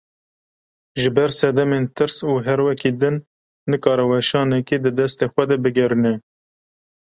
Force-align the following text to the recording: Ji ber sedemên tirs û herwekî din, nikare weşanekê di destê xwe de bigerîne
Ji 1.01 1.09
ber 1.17 1.31
sedemên 1.41 1.83
tirs 1.95 2.15
û 2.31 2.33
herwekî 2.45 2.91
din, 3.01 3.15
nikare 3.71 4.05
weşanekê 4.11 4.77
di 4.83 4.91
destê 4.99 5.25
xwe 5.33 5.43
de 5.51 5.57
bigerîne 5.63 6.13